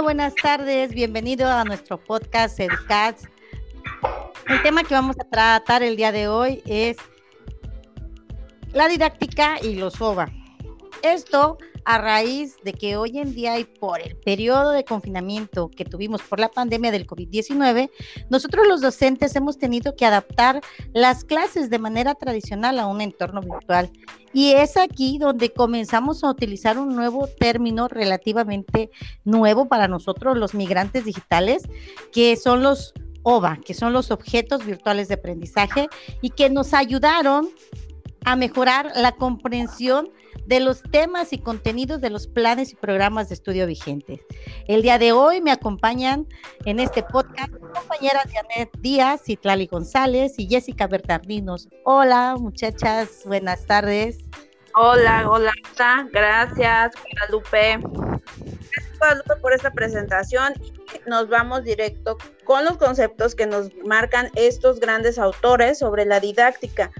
[0.00, 0.94] buenas tardes.
[0.94, 3.28] Bienvenido a nuestro podcast Educats.
[4.48, 6.96] El tema que vamos a tratar el día de hoy es
[8.72, 10.30] la didáctica y los OVA.
[11.02, 15.84] Esto a raíz de que hoy en día y por el periodo de confinamiento que
[15.84, 17.90] tuvimos por la pandemia del COVID-19,
[18.30, 20.60] nosotros los docentes hemos tenido que adaptar
[20.92, 23.90] las clases de manera tradicional a un entorno virtual.
[24.32, 28.90] Y es aquí donde comenzamos a utilizar un nuevo término relativamente
[29.24, 31.62] nuevo para nosotros, los migrantes digitales,
[32.12, 35.88] que son los OVA, que son los objetos virtuales de aprendizaje
[36.20, 37.48] y que nos ayudaron
[38.24, 40.10] a mejorar la comprensión
[40.46, 44.20] de los temas y contenidos de los planes y programas de estudio vigentes.
[44.66, 46.26] El día de hoy me acompañan
[46.64, 51.68] en este podcast compañeras Janet Díaz, Citlali González y Jessica Bertardinos.
[51.84, 54.18] Hola muchachas, buenas tardes.
[54.74, 55.52] Hola, hola,
[56.10, 57.78] gracias Guadalupe.
[57.78, 60.54] Gracias Guadalupe por esta presentación
[61.06, 66.90] nos vamos directo con los conceptos que nos marcan estos grandes autores sobre la didáctica.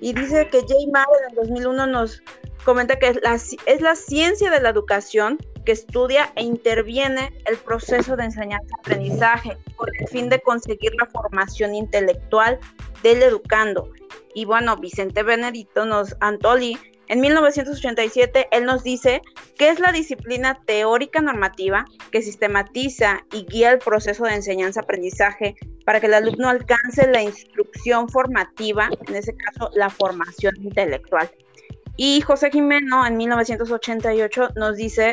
[0.00, 0.74] Y dice que J.
[0.92, 2.22] Mauer en 2001 nos
[2.64, 7.56] comenta que es la, es la ciencia de la educación que estudia e interviene el
[7.56, 12.58] proceso de enseñanza-aprendizaje con el fin de conseguir la formación intelectual
[13.02, 13.90] del educando.
[14.34, 16.78] Y bueno, Vicente Benedito nos, Antoli,
[17.10, 19.20] en 1987, él nos dice
[19.58, 25.98] que es la disciplina teórica normativa que sistematiza y guía el proceso de enseñanza-aprendizaje para
[25.98, 31.28] que el alumno alcance la instrucción formativa, en ese caso la formación intelectual.
[32.02, 35.12] Y José Jimeno en 1988 nos dice,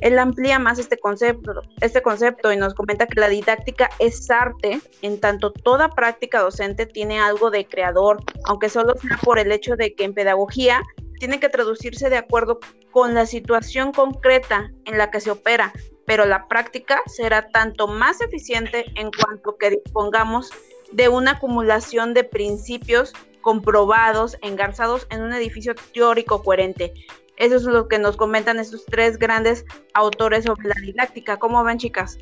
[0.00, 4.80] él amplía más este concepto, este concepto y nos comenta que la didáctica es arte,
[5.02, 9.76] en tanto toda práctica docente tiene algo de creador, aunque solo sea por el hecho
[9.76, 10.80] de que en pedagogía
[11.18, 12.60] tiene que traducirse de acuerdo
[12.92, 15.70] con la situación concreta en la que se opera,
[16.06, 20.50] pero la práctica será tanto más eficiente en cuanto que dispongamos
[20.92, 26.94] de una acumulación de principios comprobados, engarzados en un edificio teórico coherente.
[27.36, 29.64] Eso es lo que nos comentan estos tres grandes
[29.94, 31.38] autores sobre la didáctica.
[31.38, 32.18] ¿Cómo ven, chicas?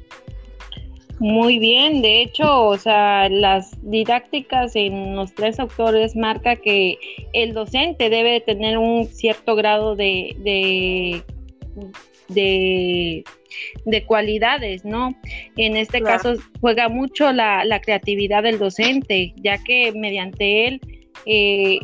[1.21, 6.97] Muy bien, de hecho, o sea, las didácticas en los tres autores marca que
[7.35, 11.23] el docente debe tener un cierto grado de, de,
[13.85, 15.15] de, cualidades, ¿no?
[15.59, 20.81] En este caso juega mucho la, la creatividad del docente, ya que mediante él
[21.27, 21.79] eh,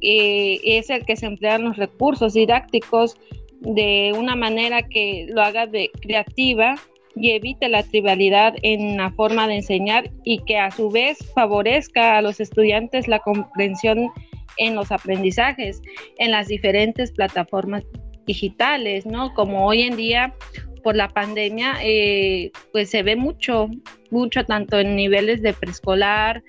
[0.00, 3.16] eh, es el que se emplean los recursos didácticos
[3.60, 6.74] de una manera que lo haga de creativa
[7.14, 12.18] y evite la trivialidad en la forma de enseñar y que a su vez favorezca
[12.18, 14.10] a los estudiantes la comprensión
[14.56, 15.80] en los aprendizajes
[16.18, 17.84] en las diferentes plataformas
[18.26, 19.32] digitales, ¿no?
[19.34, 20.34] Como hoy en día
[20.82, 23.68] por la pandemia, eh, pues se ve mucho,
[24.10, 26.42] mucho tanto en niveles de preescolar,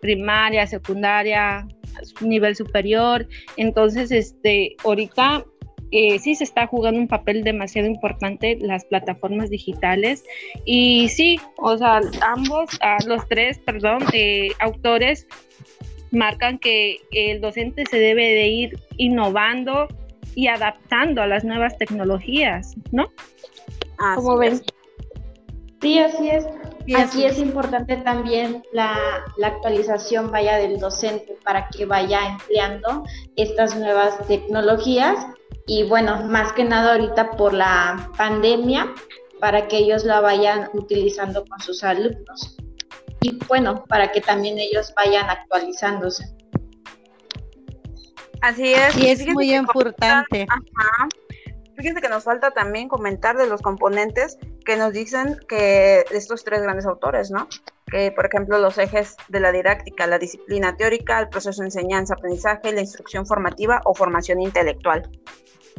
[0.00, 1.66] primaria, secundaria,
[2.20, 3.26] nivel superior.
[3.56, 5.44] Entonces, este, ahorita
[5.92, 10.24] eh, sí se está jugando un papel demasiado importante las plataformas digitales
[10.64, 15.28] y sí, o sea, ambos, ah, los tres, perdón, eh, autores
[16.10, 19.86] marcan que el docente se debe de ir innovando
[20.34, 23.08] y adaptando a las nuevas tecnologías, ¿no?
[24.16, 24.60] Como ven?
[25.80, 26.46] Sí, así es.
[26.94, 28.96] Aquí es importante también la,
[29.42, 33.04] actualización vaya del docente para que vaya empleando
[33.34, 35.26] estas nuevas tecnologías
[35.66, 38.92] y bueno, más que nada ahorita por la pandemia
[39.40, 42.56] para que ellos la vayan utilizando con sus alumnos
[43.20, 46.24] y bueno, para que también ellos vayan actualizándose.
[48.42, 48.96] Así es.
[48.96, 50.46] Y es muy importante.
[50.48, 51.08] Ajá,
[51.76, 56.62] Fíjense que nos falta también comentar de los componentes que nos dicen que estos tres
[56.62, 57.48] grandes autores, ¿no?
[57.86, 62.14] Que, por ejemplo, los ejes de la didáctica, la disciplina teórica, el proceso de enseñanza,
[62.14, 65.08] aprendizaje, la instrucción formativa o formación intelectual.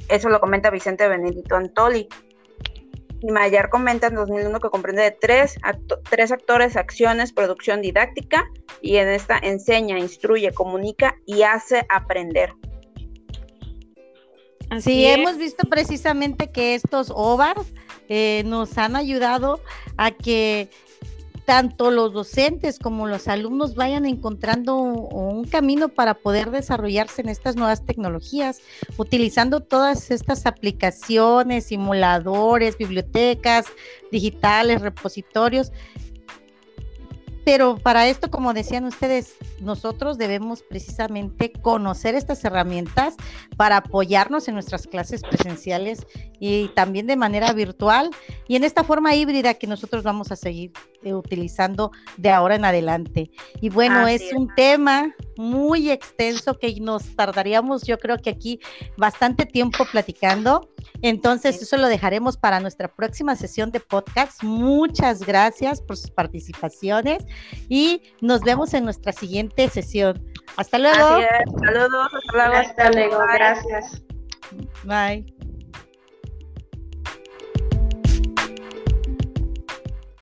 [0.08, 2.08] Eso lo comenta Vicente Benedito Antoli.
[3.20, 5.56] Y Mayar comenta en 2001 que comprende de tres,
[6.08, 8.46] tres actores, acciones, producción didáctica,
[8.80, 12.54] y en esta enseña, instruye, comunica y hace aprender
[14.80, 17.58] sí, hemos visto precisamente que estos OVAR
[18.10, 19.62] eh, nos han ayudado
[19.98, 20.70] a que
[21.48, 27.56] tanto los docentes como los alumnos vayan encontrando un, camino para poder desarrollarse en estas
[27.56, 28.60] nuevas tecnologías,
[28.98, 33.66] utilizando todas estas aplicaciones, simuladores, bibliotecas
[34.12, 35.72] digitales, repositorios.
[37.46, 43.16] Pero para esto, como decían ustedes, nosotros debemos precisamente conocer estas herramientas
[43.56, 46.06] para apoyarnos en nuestras clases presenciales
[46.40, 48.12] y también de manera virtual
[48.48, 50.72] y en esta forma híbrida que nosotros vamos a seguir
[51.04, 53.32] eh, utilizando de ahora en adelante.
[53.62, 58.60] Y bueno, es un tema muy extenso que nos tardaríamos, yo creo que aquí
[58.98, 60.70] bastante tiempo platicando.
[61.02, 64.42] Entonces, eso lo dejaremos para nuestra próxima sesión de podcast.
[64.44, 67.24] Muchas gracias por sus participaciones
[67.70, 69.12] y nos vemos en nuestra
[69.48, 70.24] siguiente sesión.
[70.56, 70.98] Hasta luego.
[70.98, 72.56] Saludos, hasta luego.
[72.56, 74.04] Hasta luego, gracias.
[74.84, 75.37] Bye.